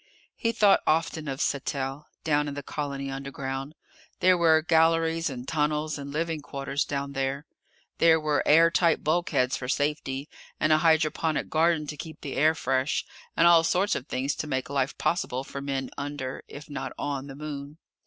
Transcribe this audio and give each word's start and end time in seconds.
He 0.35 0.51
thought 0.51 0.81
often 0.87 1.27
of 1.27 1.41
Sattell, 1.41 2.07
down 2.23 2.47
in 2.47 2.55
the 2.55 2.63
colony 2.63 3.11
underground. 3.11 3.75
There 4.19 4.35
were 4.35 4.63
galleries 4.63 5.29
and 5.29 5.47
tunnels 5.47 5.99
and 5.99 6.11
living 6.11 6.41
quarters 6.41 6.85
down 6.85 7.13
there. 7.13 7.45
There 7.99 8.19
were 8.19 8.41
air 8.47 8.71
tight 8.71 9.03
bulkheads 9.03 9.55
for 9.57 9.67
safety, 9.69 10.27
and 10.59 10.73
a 10.73 10.79
hydroponic 10.79 11.49
garden 11.49 11.85
to 11.85 11.97
keep 11.97 12.21
the 12.21 12.33
air 12.35 12.55
fresh, 12.55 13.05
and 13.37 13.45
all 13.45 13.63
sorts 13.63 13.93
of 13.93 14.07
things 14.07 14.33
to 14.37 14.47
make 14.47 14.71
life 14.71 14.97
possible 14.97 15.43
for 15.43 15.61
men 15.61 15.91
under 15.99 16.41
if 16.47 16.67
not 16.67 16.93
on 16.97 17.27
the 17.27 17.35
Moon. 17.35 17.77